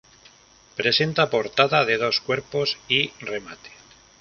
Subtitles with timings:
[0.77, 3.69] Presenta portada de dos cuerpos y remate.